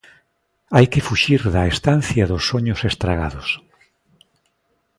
[0.75, 3.49] Hai que fuxir da estancia dos soños estragados.